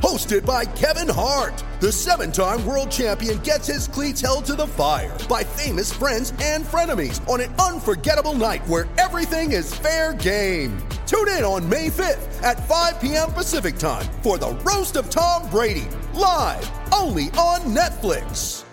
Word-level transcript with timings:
Hosted 0.00 0.44
by 0.44 0.66
Kevin 0.66 1.08
Hart, 1.08 1.64
the 1.80 1.90
seven 1.90 2.30
time 2.30 2.64
world 2.66 2.90
champion 2.90 3.38
gets 3.38 3.66
his 3.66 3.88
cleats 3.88 4.20
held 4.20 4.44
to 4.44 4.54
the 4.54 4.66
fire 4.66 5.16
by 5.26 5.42
famous 5.42 5.90
friends 5.90 6.34
and 6.42 6.66
frenemies 6.66 7.26
on 7.26 7.40
an 7.40 7.54
unforgettable 7.54 8.34
night 8.34 8.66
where 8.68 8.86
everything 8.98 9.52
is 9.52 9.74
fair 9.74 10.12
game. 10.12 10.76
Tune 11.06 11.28
in 11.28 11.44
on 11.44 11.66
May 11.66 11.88
5th 11.88 12.42
at 12.42 12.68
5 12.68 13.00
p.m. 13.00 13.32
Pacific 13.32 13.78
time 13.78 14.04
for 14.22 14.36
the 14.36 14.50
Roast 14.66 14.96
of 14.96 15.08
Tom 15.08 15.48
Brady, 15.48 15.88
live 16.12 16.70
only 16.92 17.24
on 17.38 17.60
Netflix. 17.74 18.64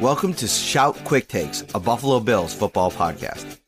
Welcome 0.00 0.32
to 0.34 0.48
Shout 0.48 0.96
Quick 1.04 1.28
Takes, 1.28 1.64
a 1.74 1.80
Buffalo 1.80 2.18
Bills 2.20 2.54
football 2.54 2.90
podcast. 2.90 3.59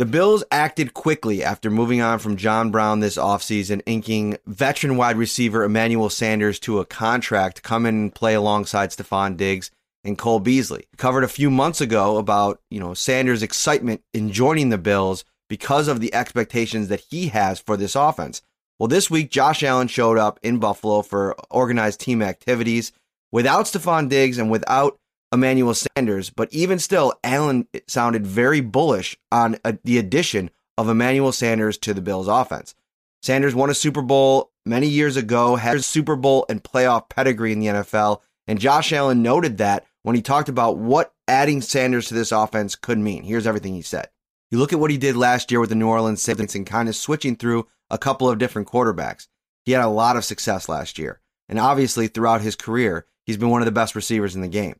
The 0.00 0.06
Bills 0.06 0.42
acted 0.50 0.94
quickly 0.94 1.44
after 1.44 1.70
moving 1.70 2.00
on 2.00 2.20
from 2.20 2.38
John 2.38 2.70
Brown 2.70 3.00
this 3.00 3.18
offseason, 3.18 3.82
inking 3.84 4.38
veteran 4.46 4.96
wide 4.96 5.18
receiver 5.18 5.62
Emmanuel 5.62 6.08
Sanders 6.08 6.58
to 6.60 6.78
a 6.78 6.86
contract 6.86 7.62
come 7.62 7.84
and 7.84 8.14
play 8.14 8.32
alongside 8.32 8.92
Stefon 8.92 9.36
Diggs 9.36 9.70
and 10.02 10.16
Cole 10.16 10.40
Beasley. 10.40 10.86
Covered 10.96 11.22
a 11.22 11.28
few 11.28 11.50
months 11.50 11.82
ago 11.82 12.16
about, 12.16 12.62
you 12.70 12.80
know, 12.80 12.94
Sanders' 12.94 13.42
excitement 13.42 14.00
in 14.14 14.32
joining 14.32 14.70
the 14.70 14.78
Bills 14.78 15.22
because 15.50 15.86
of 15.86 16.00
the 16.00 16.14
expectations 16.14 16.88
that 16.88 17.04
he 17.10 17.28
has 17.28 17.60
for 17.60 17.76
this 17.76 17.94
offense. 17.94 18.40
Well, 18.78 18.88
this 18.88 19.10
week 19.10 19.30
Josh 19.30 19.62
Allen 19.62 19.88
showed 19.88 20.16
up 20.16 20.40
in 20.42 20.60
Buffalo 20.60 21.02
for 21.02 21.36
organized 21.50 22.00
team 22.00 22.22
activities 22.22 22.90
without 23.30 23.66
Stefon 23.66 24.08
Diggs 24.08 24.38
and 24.38 24.50
without 24.50 24.98
Emmanuel 25.32 25.74
Sanders, 25.74 26.30
but 26.30 26.52
even 26.52 26.78
still, 26.78 27.12
Allen 27.22 27.68
sounded 27.86 28.26
very 28.26 28.60
bullish 28.60 29.16
on 29.30 29.56
uh, 29.64 29.74
the 29.84 29.98
addition 29.98 30.50
of 30.76 30.88
Emmanuel 30.88 31.32
Sanders 31.32 31.78
to 31.78 31.94
the 31.94 32.00
Bills 32.00 32.26
offense. 32.28 32.74
Sanders 33.22 33.54
won 33.54 33.70
a 33.70 33.74
Super 33.74 34.02
Bowl 34.02 34.50
many 34.64 34.88
years 34.88 35.16
ago, 35.16 35.56
had 35.56 35.76
a 35.76 35.82
Super 35.82 36.16
Bowl 36.16 36.46
and 36.48 36.64
playoff 36.64 37.08
pedigree 37.08 37.52
in 37.52 37.60
the 37.60 37.66
NFL, 37.66 38.20
and 38.46 38.58
Josh 38.58 38.92
Allen 38.92 39.22
noted 39.22 39.58
that 39.58 39.86
when 40.02 40.16
he 40.16 40.22
talked 40.22 40.48
about 40.48 40.78
what 40.78 41.12
adding 41.28 41.60
Sanders 41.60 42.08
to 42.08 42.14
this 42.14 42.32
offense 42.32 42.74
could 42.74 42.98
mean. 42.98 43.22
Here's 43.22 43.46
everything 43.46 43.74
he 43.74 43.82
said. 43.82 44.08
You 44.50 44.58
look 44.58 44.72
at 44.72 44.80
what 44.80 44.90
he 44.90 44.98
did 44.98 45.16
last 45.16 45.50
year 45.50 45.60
with 45.60 45.68
the 45.68 45.76
New 45.76 45.86
Orleans 45.86 46.22
Saints 46.22 46.54
and 46.54 46.66
kind 46.66 46.88
of 46.88 46.96
switching 46.96 47.36
through 47.36 47.68
a 47.88 47.98
couple 47.98 48.28
of 48.28 48.38
different 48.38 48.66
quarterbacks. 48.66 49.28
He 49.64 49.72
had 49.72 49.84
a 49.84 49.88
lot 49.88 50.16
of 50.16 50.24
success 50.24 50.68
last 50.68 50.98
year, 50.98 51.20
and 51.48 51.58
obviously 51.58 52.08
throughout 52.08 52.40
his 52.40 52.56
career, 52.56 53.06
he's 53.24 53.36
been 53.36 53.50
one 53.50 53.60
of 53.62 53.66
the 53.66 53.72
best 53.72 53.94
receivers 53.94 54.34
in 54.34 54.40
the 54.40 54.48
game. 54.48 54.76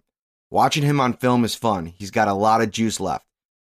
Watching 0.51 0.83
him 0.83 1.01
on 1.01 1.13
film 1.13 1.45
is 1.45 1.55
fun. 1.55 1.87
He's 1.87 2.11
got 2.11 2.27
a 2.27 2.35
lot 2.35 2.61
of 2.61 2.73
juice 2.73 2.99
left. 2.99 3.25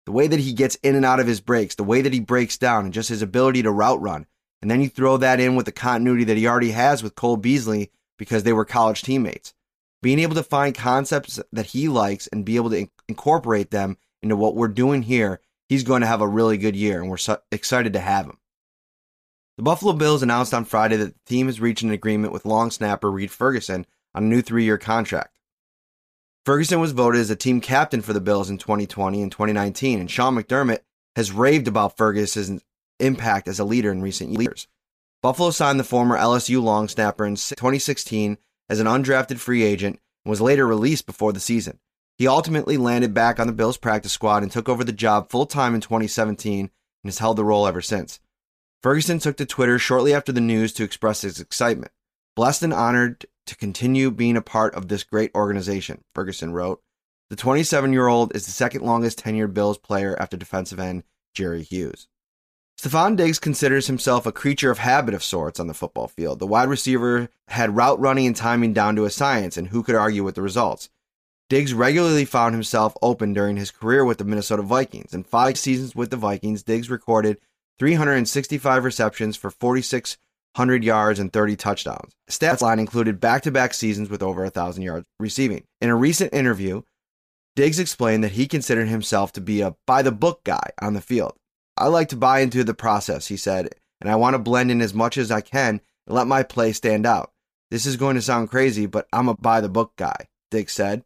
The 0.04 0.12
way 0.12 0.26
that 0.28 0.40
he 0.40 0.52
gets 0.52 0.76
in 0.76 0.94
and 0.94 1.06
out 1.06 1.20
of 1.20 1.26
his 1.26 1.40
breaks, 1.40 1.74
the 1.74 1.82
way 1.84 2.02
that 2.02 2.12
he 2.12 2.20
breaks 2.20 2.58
down, 2.58 2.84
and 2.84 2.92
just 2.92 3.08
his 3.08 3.22
ability 3.22 3.62
to 3.62 3.72
route 3.72 4.00
run. 4.00 4.26
And 4.60 4.70
then 4.70 4.80
you 4.80 4.88
throw 4.88 5.16
that 5.16 5.40
in 5.40 5.56
with 5.56 5.66
the 5.66 5.72
continuity 5.72 6.24
that 6.24 6.36
he 6.36 6.46
already 6.46 6.72
has 6.72 7.02
with 7.02 7.14
Cole 7.14 7.38
Beasley 7.38 7.90
because 8.18 8.42
they 8.42 8.52
were 8.52 8.64
college 8.64 9.02
teammates. 9.02 9.54
Being 10.02 10.18
able 10.18 10.34
to 10.34 10.42
find 10.42 10.74
concepts 10.74 11.40
that 11.52 11.66
he 11.66 11.88
likes 11.88 12.26
and 12.26 12.44
be 12.44 12.56
able 12.56 12.70
to 12.70 12.78
in- 12.78 12.90
incorporate 13.08 13.70
them 13.70 13.96
into 14.22 14.36
what 14.36 14.54
we're 14.54 14.68
doing 14.68 15.02
here, 15.02 15.40
he's 15.68 15.82
going 15.82 16.02
to 16.02 16.06
have 16.06 16.20
a 16.20 16.28
really 16.28 16.58
good 16.58 16.76
year, 16.76 17.00
and 17.00 17.10
we're 17.10 17.16
so 17.16 17.38
excited 17.50 17.94
to 17.94 18.00
have 18.00 18.26
him. 18.26 18.38
The 19.56 19.62
Buffalo 19.62 19.94
Bills 19.94 20.22
announced 20.22 20.52
on 20.52 20.66
Friday 20.66 20.96
that 20.96 21.14
the 21.14 21.20
team 21.24 21.46
has 21.46 21.60
reached 21.60 21.82
an 21.82 21.90
agreement 21.90 22.32
with 22.32 22.44
long 22.44 22.70
snapper 22.70 23.10
Reid 23.10 23.30
Ferguson 23.30 23.86
on 24.14 24.24
a 24.24 24.26
new 24.26 24.42
three 24.42 24.64
year 24.64 24.78
contract. 24.78 25.34
Ferguson 26.46 26.78
was 26.78 26.92
voted 26.92 27.20
as 27.20 27.28
a 27.28 27.34
team 27.34 27.60
captain 27.60 28.00
for 28.00 28.12
the 28.12 28.20
Bills 28.20 28.48
in 28.48 28.56
2020 28.56 29.20
and 29.20 29.32
2019, 29.32 29.98
and 29.98 30.08
Sean 30.08 30.36
McDermott 30.36 30.78
has 31.16 31.32
raved 31.32 31.66
about 31.66 31.96
Ferguson's 31.96 32.62
impact 33.00 33.48
as 33.48 33.58
a 33.58 33.64
leader 33.64 33.90
in 33.90 34.00
recent 34.00 34.40
years. 34.40 34.68
Buffalo 35.24 35.50
signed 35.50 35.80
the 35.80 35.84
former 35.84 36.16
LSU 36.16 36.62
long 36.62 36.86
snapper 36.86 37.26
in 37.26 37.34
2016 37.34 38.38
as 38.68 38.78
an 38.78 38.86
undrafted 38.86 39.38
free 39.38 39.64
agent 39.64 39.98
and 40.24 40.30
was 40.30 40.40
later 40.40 40.64
released 40.68 41.04
before 41.04 41.32
the 41.32 41.40
season. 41.40 41.80
He 42.16 42.28
ultimately 42.28 42.76
landed 42.76 43.12
back 43.12 43.40
on 43.40 43.48
the 43.48 43.52
Bills 43.52 43.76
practice 43.76 44.12
squad 44.12 44.44
and 44.44 44.52
took 44.52 44.68
over 44.68 44.84
the 44.84 44.92
job 44.92 45.30
full 45.30 45.46
time 45.46 45.74
in 45.74 45.80
2017 45.80 46.60
and 46.60 46.70
has 47.04 47.18
held 47.18 47.38
the 47.38 47.44
role 47.44 47.66
ever 47.66 47.82
since. 47.82 48.20
Ferguson 48.84 49.18
took 49.18 49.36
to 49.38 49.46
Twitter 49.46 49.80
shortly 49.80 50.14
after 50.14 50.30
the 50.30 50.40
news 50.40 50.72
to 50.74 50.84
express 50.84 51.22
his 51.22 51.40
excitement. 51.40 51.90
Blessed 52.36 52.62
and 52.62 52.72
honored 52.72 53.26
to 53.46 53.56
continue 53.56 54.10
being 54.10 54.36
a 54.36 54.42
part 54.42 54.74
of 54.74 54.88
this 54.88 55.04
great 55.04 55.30
organization, 55.34 56.02
Ferguson 56.14 56.52
wrote. 56.52 56.82
The 57.30 57.36
27 57.36 57.92
year 57.92 58.06
old 58.06 58.34
is 58.34 58.46
the 58.46 58.52
second 58.52 58.82
longest 58.82 59.22
tenured 59.22 59.54
Bills 59.54 59.78
player 59.78 60.16
after 60.20 60.36
defensive 60.36 60.78
end 60.78 61.02
Jerry 61.34 61.62
Hughes. 61.62 62.08
Stefon 62.78 63.16
Diggs 63.16 63.38
considers 63.38 63.86
himself 63.86 64.26
a 64.26 64.32
creature 64.32 64.70
of 64.70 64.78
habit 64.78 65.14
of 65.14 65.24
sorts 65.24 65.58
on 65.58 65.66
the 65.66 65.74
football 65.74 66.08
field. 66.08 66.38
The 66.38 66.46
wide 66.46 66.68
receiver 66.68 67.30
had 67.48 67.74
route 67.74 67.98
running 67.98 68.26
and 68.26 68.36
timing 68.36 68.74
down 68.74 68.96
to 68.96 69.06
a 69.06 69.10
science, 69.10 69.56
and 69.56 69.68
who 69.68 69.82
could 69.82 69.94
argue 69.94 70.22
with 70.22 70.34
the 70.34 70.42
results? 70.42 70.90
Diggs 71.48 71.72
regularly 71.72 72.24
found 72.24 72.54
himself 72.54 72.94
open 73.00 73.32
during 73.32 73.56
his 73.56 73.70
career 73.70 74.04
with 74.04 74.18
the 74.18 74.24
Minnesota 74.24 74.62
Vikings. 74.62 75.14
In 75.14 75.24
five 75.24 75.56
seasons 75.56 75.94
with 75.94 76.10
the 76.10 76.16
Vikings, 76.16 76.62
Diggs 76.62 76.90
recorded 76.90 77.38
365 77.78 78.84
receptions 78.84 79.36
for 79.36 79.50
4,600 80.56 80.84
yards 80.84 81.18
and 81.18 81.32
30 81.32 81.56
touchdowns. 81.56 82.12
Stats 82.30 82.62
line 82.62 82.78
included 82.78 83.20
back 83.20 83.42
to 83.42 83.50
back 83.50 83.74
seasons 83.74 84.08
with 84.08 84.22
over 84.22 84.42
1,000 84.42 84.82
yards 84.82 85.04
receiving. 85.20 85.64
In 85.82 85.90
a 85.90 85.94
recent 85.94 86.32
interview, 86.32 86.82
Diggs 87.54 87.78
explained 87.78 88.24
that 88.24 88.32
he 88.32 88.48
considered 88.48 88.88
himself 88.88 89.32
to 89.32 89.40
be 89.42 89.60
a 89.60 89.76
by 89.86 90.00
the 90.00 90.12
book 90.12 90.44
guy 90.44 90.70
on 90.80 90.94
the 90.94 91.02
field. 91.02 91.34
I 91.76 91.88
like 91.88 92.08
to 92.08 92.16
buy 92.16 92.40
into 92.40 92.64
the 92.64 92.74
process, 92.74 93.26
he 93.26 93.36
said, 93.36 93.68
and 94.00 94.10
I 94.10 94.16
want 94.16 94.32
to 94.32 94.38
blend 94.38 94.70
in 94.70 94.80
as 94.80 94.94
much 94.94 95.18
as 95.18 95.30
I 95.30 95.42
can 95.42 95.80
and 96.06 96.16
let 96.16 96.26
my 96.26 96.42
play 96.42 96.72
stand 96.72 97.04
out. 97.04 97.32
This 97.70 97.84
is 97.84 97.96
going 97.96 98.16
to 98.16 98.22
sound 98.22 98.50
crazy, 98.50 98.86
but 98.86 99.06
I'm 99.12 99.28
a 99.28 99.34
by 99.34 99.60
the 99.60 99.68
book 99.68 99.92
guy, 99.96 100.26
Diggs 100.50 100.72
said. 100.72 101.04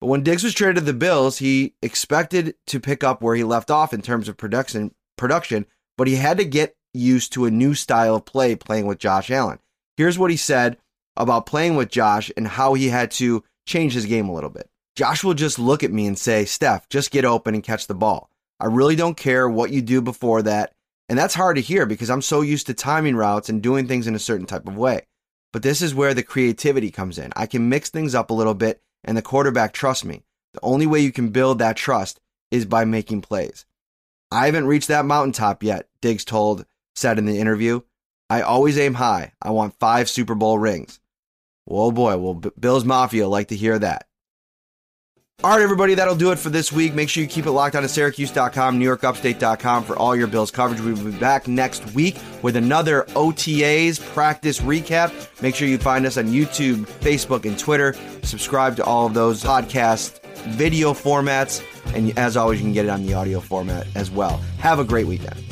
But 0.00 0.06
when 0.06 0.22
Diggs 0.22 0.44
was 0.44 0.54
traded 0.54 0.76
to 0.76 0.80
the 0.80 0.94
Bills, 0.94 1.38
he 1.38 1.74
expected 1.82 2.54
to 2.68 2.80
pick 2.80 3.04
up 3.04 3.20
where 3.20 3.34
he 3.34 3.44
left 3.44 3.70
off 3.70 3.92
in 3.92 4.00
terms 4.00 4.28
of 4.28 4.38
production, 4.38 4.94
production, 5.18 5.66
but 5.98 6.08
he 6.08 6.16
had 6.16 6.38
to 6.38 6.44
get 6.44 6.74
used 6.94 7.32
to 7.32 7.44
a 7.44 7.50
new 7.50 7.74
style 7.74 8.16
of 8.16 8.24
play 8.24 8.54
playing 8.54 8.86
with 8.86 8.98
Josh 8.98 9.30
Allen. 9.30 9.58
Here's 9.96 10.18
what 10.18 10.30
he 10.30 10.36
said 10.36 10.76
about 11.16 11.46
playing 11.46 11.76
with 11.76 11.90
Josh 11.90 12.30
and 12.36 12.46
how 12.46 12.74
he 12.74 12.88
had 12.88 13.10
to 13.12 13.44
change 13.66 13.94
his 13.94 14.06
game 14.06 14.28
a 14.28 14.34
little 14.34 14.50
bit. 14.50 14.68
Josh 14.94 15.24
will 15.24 15.34
just 15.34 15.58
look 15.58 15.82
at 15.82 15.92
me 15.92 16.06
and 16.06 16.18
say, 16.18 16.44
Steph, 16.44 16.88
just 16.88 17.10
get 17.10 17.24
open 17.24 17.54
and 17.54 17.62
catch 17.62 17.86
the 17.86 17.94
ball. 17.94 18.30
I 18.60 18.66
really 18.66 18.96
don't 18.96 19.16
care 19.16 19.48
what 19.48 19.70
you 19.70 19.82
do 19.82 20.00
before 20.00 20.42
that. 20.42 20.74
And 21.08 21.18
that's 21.18 21.34
hard 21.34 21.56
to 21.56 21.62
hear 21.62 21.86
because 21.86 22.10
I'm 22.10 22.22
so 22.22 22.40
used 22.40 22.66
to 22.68 22.74
timing 22.74 23.16
routes 23.16 23.48
and 23.48 23.62
doing 23.62 23.88
things 23.88 24.06
in 24.06 24.14
a 24.14 24.20
certain 24.20 24.46
type 24.46 24.66
of 24.66 24.76
way. 24.76 25.06
But 25.52 25.62
this 25.62 25.82
is 25.82 25.94
where 25.94 26.14
the 26.14 26.22
creativity 26.22 26.90
comes 26.90 27.18
in. 27.18 27.32
I 27.36 27.46
can 27.46 27.68
mix 27.68 27.90
things 27.90 28.14
up 28.14 28.30
a 28.30 28.34
little 28.34 28.54
bit 28.54 28.80
and 29.04 29.16
the 29.16 29.22
quarterback 29.22 29.72
trusts 29.72 30.04
me. 30.04 30.22
The 30.54 30.60
only 30.62 30.86
way 30.86 31.00
you 31.00 31.12
can 31.12 31.30
build 31.30 31.58
that 31.58 31.76
trust 31.76 32.20
is 32.50 32.64
by 32.64 32.84
making 32.84 33.22
plays. 33.22 33.64
I 34.30 34.46
haven't 34.46 34.66
reached 34.66 34.88
that 34.88 35.04
mountaintop 35.04 35.62
yet, 35.62 35.88
Diggs 36.00 36.24
told 36.24 36.64
said 36.94 37.18
in 37.18 37.26
the 37.26 37.38
interview. 37.38 37.80
I 38.30 38.42
always 38.42 38.78
aim 38.78 38.94
high. 38.94 39.32
I 39.42 39.50
want 39.50 39.78
five 39.78 40.08
Super 40.08 40.34
Bowl 40.34 40.58
rings. 40.58 41.00
Well, 41.66 41.92
boy, 41.92 42.16
will 42.16 42.34
B- 42.34 42.50
Bills 42.58 42.84
Mafia 42.84 43.28
like 43.28 43.48
to 43.48 43.56
hear 43.56 43.78
that. 43.78 44.06
All 45.44 45.50
right, 45.50 45.60
everybody, 45.60 45.94
that'll 45.94 46.14
do 46.14 46.30
it 46.30 46.38
for 46.38 46.50
this 46.50 46.70
week. 46.70 46.94
Make 46.94 47.08
sure 47.08 47.20
you 47.20 47.28
keep 47.28 47.46
it 47.46 47.50
locked 47.50 47.74
on 47.74 47.82
to 47.82 47.88
Syracuse.com, 47.88 48.78
NewYorkUpstate.com 48.78 49.82
for 49.82 49.96
all 49.96 50.14
your 50.14 50.28
Bills 50.28 50.52
coverage. 50.52 50.80
We'll 50.80 50.94
be 51.04 51.18
back 51.18 51.48
next 51.48 51.84
week 51.94 52.16
with 52.42 52.54
another 52.54 53.02
OTAs 53.08 54.00
practice 54.12 54.60
recap. 54.60 55.42
Make 55.42 55.56
sure 55.56 55.66
you 55.66 55.78
find 55.78 56.06
us 56.06 56.16
on 56.16 56.26
YouTube, 56.28 56.86
Facebook, 57.00 57.44
and 57.44 57.58
Twitter. 57.58 57.96
Subscribe 58.22 58.76
to 58.76 58.84
all 58.84 59.06
of 59.06 59.14
those 59.14 59.42
podcast 59.42 60.22
video 60.50 60.92
formats. 60.92 61.60
And 61.92 62.16
as 62.16 62.36
always, 62.36 62.60
you 62.60 62.66
can 62.66 62.72
get 62.72 62.84
it 62.84 62.90
on 62.90 63.04
the 63.04 63.14
audio 63.14 63.40
format 63.40 63.88
as 63.96 64.12
well. 64.12 64.40
Have 64.58 64.78
a 64.78 64.84
great 64.84 65.08
weekend. 65.08 65.51